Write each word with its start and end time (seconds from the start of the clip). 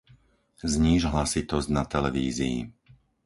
Zníž 0.73 1.01
hlasitosť 1.11 1.69
na 1.77 1.83
televízii. 1.93 2.57